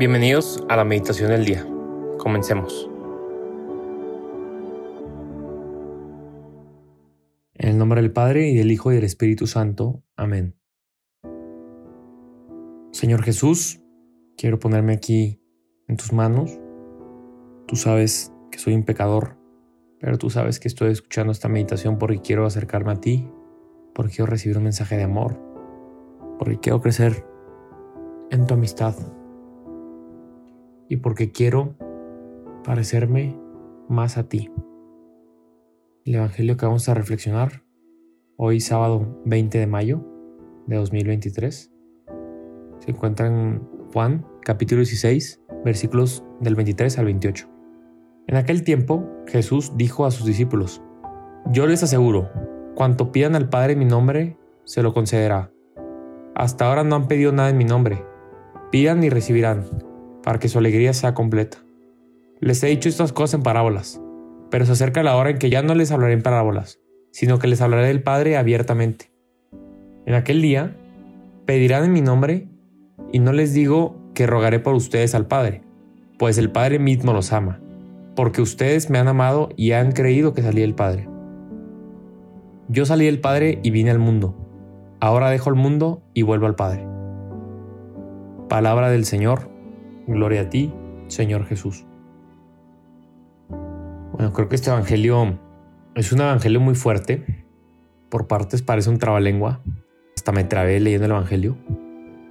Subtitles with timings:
[0.00, 1.62] Bienvenidos a la meditación del día.
[2.16, 2.90] Comencemos.
[7.52, 10.02] En el nombre del Padre y del Hijo y del Espíritu Santo.
[10.16, 10.58] Amén.
[12.92, 13.82] Señor Jesús,
[14.38, 15.42] quiero ponerme aquí
[15.86, 16.58] en tus manos.
[17.66, 19.36] Tú sabes que soy un pecador,
[19.98, 23.30] pero tú sabes que estoy escuchando esta meditación porque quiero acercarme a ti,
[23.94, 25.38] porque quiero recibir un mensaje de amor,
[26.38, 27.26] porque quiero crecer
[28.30, 28.94] en tu amistad
[30.90, 31.76] y porque quiero
[32.64, 33.38] parecerme
[33.88, 34.50] más a ti.
[36.04, 37.62] El Evangelio que vamos a reflexionar
[38.36, 40.04] hoy sábado 20 de mayo
[40.66, 41.72] de 2023
[42.80, 43.62] se encuentra en
[43.92, 47.48] Juan capítulo 16 versículos del 23 al 28.
[48.26, 50.82] En aquel tiempo Jesús dijo a sus discípulos,
[51.52, 52.30] Yo les aseguro,
[52.74, 55.52] cuanto pidan al Padre en mi nombre, se lo concederá.
[56.34, 58.04] Hasta ahora no han pedido nada en mi nombre.
[58.72, 59.64] Pidan y recibirán
[60.22, 61.58] para que su alegría sea completa.
[62.40, 64.00] Les he dicho estas cosas en parábolas,
[64.50, 66.80] pero se acerca la hora en que ya no les hablaré en parábolas,
[67.12, 69.12] sino que les hablaré del Padre abiertamente.
[70.06, 70.76] En aquel día
[71.46, 72.48] pedirán en mi nombre,
[73.12, 75.62] y no les digo que rogaré por ustedes al Padre,
[76.18, 77.60] pues el Padre mismo los ama,
[78.16, 81.08] porque ustedes me han amado y han creído que salí del Padre.
[82.68, 84.36] Yo salí del Padre y vine al mundo.
[85.00, 86.86] Ahora dejo el mundo y vuelvo al Padre.
[88.48, 89.49] Palabra del Señor
[90.10, 90.72] Gloria a ti,
[91.06, 91.86] Señor Jesús.
[94.12, 95.38] Bueno, creo que este evangelio
[95.94, 97.46] es un evangelio muy fuerte.
[98.08, 99.62] Por partes parece un trabalengua.
[100.16, 101.56] Hasta me trabé leyendo el evangelio.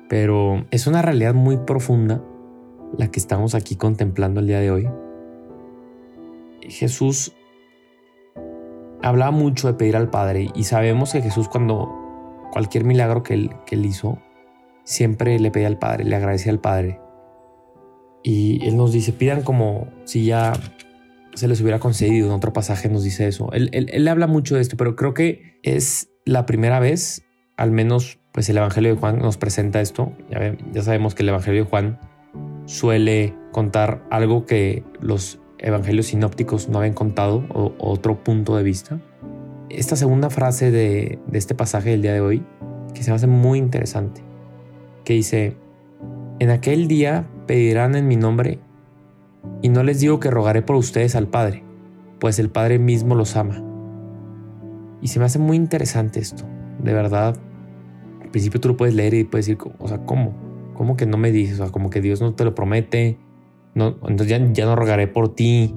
[0.10, 2.22] Pero es una realidad muy profunda
[2.98, 4.90] la que estamos aquí contemplando el día de hoy.
[6.62, 7.34] Jesús
[9.02, 11.90] hablaba mucho de pedir al Padre y sabemos que Jesús cuando
[12.52, 14.20] cualquier milagro que él, que él hizo,
[14.84, 17.00] siempre le pedía al Padre, le agradecía al Padre.
[18.24, 20.54] Y él nos dice, pidan como si ya
[21.34, 22.28] se les hubiera concedido.
[22.28, 23.52] En otro pasaje nos dice eso.
[23.54, 27.24] Él, él, habla mucho de esto, pero creo que es la primera vez,
[27.58, 30.14] al menos pues el Evangelio de Juan nos presenta esto.
[30.30, 32.00] Ya, ya sabemos que el Evangelio de Juan
[32.66, 39.00] suele contar algo que los evangelios sinópticos no habían contado o, otro punto de vista.
[39.70, 42.46] Esta segunda frase de, de este pasaje del día de hoy,
[42.94, 44.22] que se me hace muy interesante,
[45.04, 45.56] que dice,
[46.40, 48.60] en aquel día pedirán en mi nombre,
[49.64, 51.64] y no les digo que rogaré por ustedes al Padre,
[52.20, 53.66] pues el Padre mismo los ama.
[55.02, 56.44] Y se me hace muy interesante esto,
[56.78, 57.36] de verdad.
[58.22, 60.36] Al principio tú lo puedes leer y puedes decir, o sea, ¿cómo?
[60.76, 61.60] ¿Cómo que no me dices?
[61.60, 63.18] O sea, como que Dios no te lo promete,
[63.74, 65.74] no, entonces ya, ya no rogaré por ti.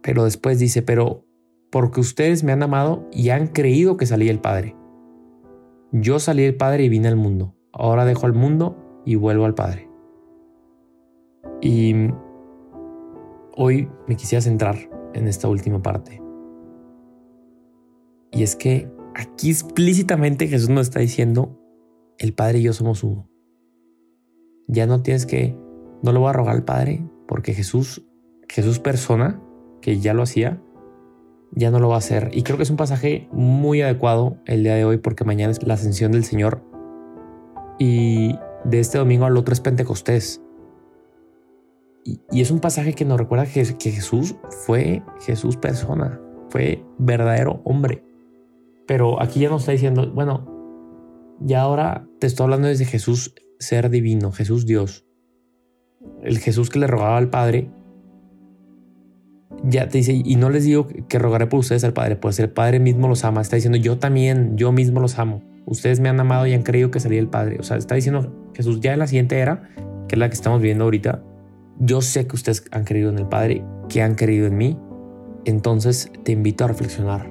[0.00, 1.26] Pero después dice, pero
[1.70, 4.74] porque ustedes me han amado y han creído que salí del Padre.
[5.92, 7.54] Yo salí del Padre y vine al mundo.
[7.74, 9.87] Ahora dejo al mundo y vuelvo al Padre.
[11.60, 11.94] Y
[13.56, 14.76] hoy me quisiera centrar
[15.14, 16.22] en esta última parte.
[18.30, 21.58] Y es que aquí explícitamente Jesús nos está diciendo,
[22.18, 23.28] el Padre y yo somos uno.
[24.66, 25.56] Ya no tienes que,
[26.02, 28.06] no le voy a rogar al Padre, porque Jesús,
[28.48, 29.42] Jesús persona,
[29.80, 30.62] que ya lo hacía,
[31.52, 32.30] ya no lo va a hacer.
[32.32, 35.62] Y creo que es un pasaje muy adecuado el día de hoy, porque mañana es
[35.62, 36.62] la ascensión del Señor.
[37.78, 40.42] Y de este domingo al otro es Pentecostés.
[42.30, 48.02] Y, es un pasaje que nos recuerda que, Jesús fue Jesús persona, fue verdadero hombre.
[48.86, 53.90] Pero aquí ya nos está diciendo, bueno, ya ahora te estoy hablando desde Jesús ser
[53.90, 55.04] divino, Jesús Dios.
[56.22, 57.70] El Jesús que le rogaba al Padre.
[59.64, 62.48] Ya te dice, y no les digo que rogaré por ustedes al Padre, pues el
[62.48, 63.42] Padre mismo los ama.
[63.42, 65.42] Está diciendo, yo también, yo mismo los amo.
[65.66, 67.58] Ustedes me han amado y han creído que salí el Padre.
[67.60, 69.68] O sea, está diciendo Jesús ya en la siguiente era,
[70.08, 71.22] que es la que estamos viendo ahorita,
[71.80, 74.78] yo sé que ustedes han creído en el Padre, que han creído en mí.
[75.44, 77.30] Entonces te invito a reflexionar.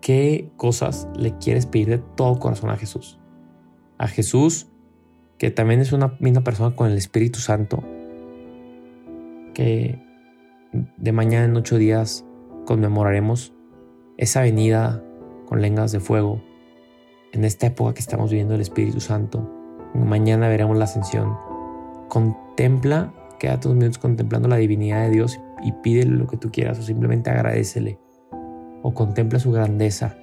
[0.00, 3.18] ¿Qué cosas le quieres pedir de todo corazón a Jesús?
[3.98, 4.68] A Jesús,
[5.38, 7.82] que también es una misma persona con el Espíritu Santo,
[9.54, 10.02] que
[10.96, 12.24] de mañana en ocho días
[12.66, 13.54] conmemoraremos
[14.18, 15.02] esa venida
[15.46, 16.42] con lenguas de fuego.
[17.32, 19.50] En esta época que estamos viviendo el Espíritu Santo,
[19.94, 21.36] mañana veremos la ascensión
[22.08, 26.78] contempla, quédate unos minutos contemplando la divinidad de Dios y pídele lo que tú quieras
[26.78, 27.98] o simplemente agradecele
[28.82, 30.16] o contempla su grandeza.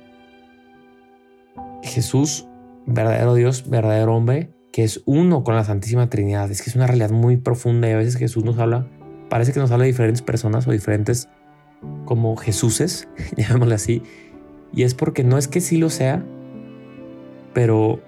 [1.81, 2.47] Jesús,
[2.85, 6.49] verdadero Dios, verdadero hombre, que es uno con la Santísima Trinidad.
[6.49, 8.87] Es que es una realidad muy profunda y a veces Jesús nos habla,
[9.29, 11.29] parece que nos habla de diferentes personas o diferentes
[12.05, 13.07] como Jesuses,
[13.37, 14.03] llamémosle así.
[14.73, 16.25] Y es porque no es que sí lo sea,
[17.53, 18.01] pero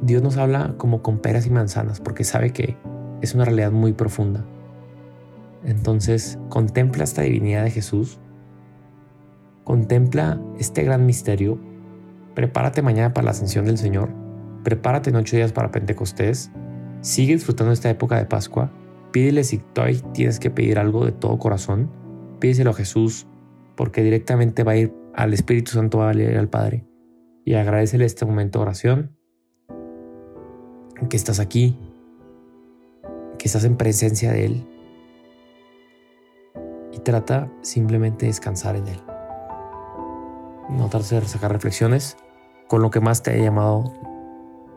[0.00, 2.76] Dios nos habla como con peras y manzanas porque sabe que
[3.20, 4.44] es una realidad muy profunda.
[5.64, 8.20] Entonces, contempla esta divinidad de Jesús,
[9.64, 11.58] contempla este gran misterio,
[12.34, 14.10] prepárate mañana para la ascensión del Señor,
[14.62, 16.52] prepárate en ocho días para Pentecostés,
[17.00, 18.72] sigue disfrutando esta época de Pascua,
[19.10, 21.90] pídele si todavía tienes que pedir algo de todo corazón,
[22.38, 23.26] pídeselo a Jesús,
[23.76, 26.86] porque directamente va a ir al Espíritu Santo, a ir al Padre,
[27.44, 29.17] y agradecele este momento de oración,
[31.08, 31.78] que estás aquí,
[33.38, 34.66] que estás en presencia de Él,
[36.92, 39.00] y trata simplemente de descansar en Él.
[40.70, 42.16] No trates de sacar reflexiones
[42.66, 43.94] con lo que más te haya llamado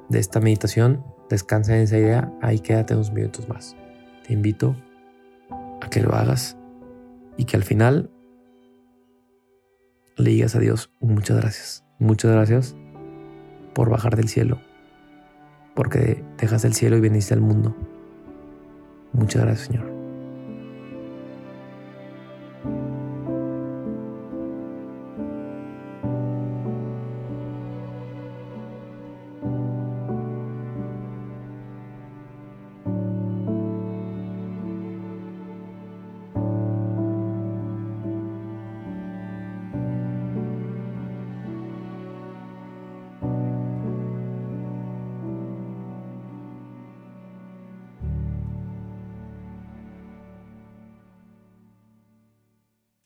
[0.09, 1.03] de esta meditación.
[1.29, 3.75] Descansa en esa idea, ahí quédate unos minutos más.
[4.25, 4.75] Te invito
[5.81, 6.57] a que lo hagas
[7.37, 8.09] y que al final
[10.17, 11.85] le digas a Dios muchas gracias.
[11.99, 12.75] Muchas gracias
[13.73, 14.59] por bajar del cielo,
[15.81, 17.75] porque dejas el cielo y veniste al mundo.
[19.13, 19.90] Muchas gracias, Señor.